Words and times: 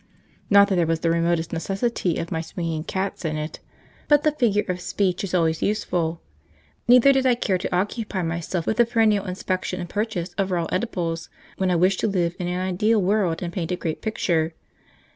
Not 0.49 0.67
that 0.69 0.77
there 0.77 0.87
was 0.87 1.01
the 1.01 1.11
remotest 1.11 1.53
necessity 1.53 2.17
of 2.17 2.31
my 2.31 2.41
swinging 2.41 2.83
cats 2.83 3.23
in 3.23 3.37
it, 3.37 3.59
but 4.07 4.23
the 4.23 4.31
figure 4.31 4.65
of 4.67 4.81
speech 4.81 5.23
is 5.23 5.35
always 5.35 5.61
useful. 5.61 6.23
Neither 6.87 7.13
did 7.13 7.27
I 7.27 7.35
care 7.35 7.59
to 7.59 7.75
occupy 7.75 8.23
myself 8.23 8.65
with 8.65 8.77
the 8.77 8.85
perennial 8.87 9.27
inspection 9.27 9.79
and 9.79 9.87
purchase 9.87 10.33
of 10.39 10.49
raw 10.49 10.65
edibles, 10.71 11.29
when 11.57 11.69
I 11.69 11.75
wished 11.75 11.99
to 11.99 12.07
live 12.07 12.35
in 12.39 12.47
an 12.47 12.59
ideal 12.59 12.99
world 12.99 13.43
and 13.43 13.53
paint 13.53 13.71
a 13.71 13.75
great 13.75 14.01
picture. 14.01 14.55